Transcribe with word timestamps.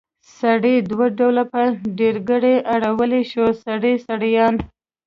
سړی 0.39 0.75
دوه 0.91 1.05
ډوله 1.17 1.43
په 1.51 1.61
ډېرګړي 1.99 2.55
اړولی 2.73 3.23
شو؛ 3.31 3.45
سړي، 3.63 3.93
سړيان. 4.07 4.55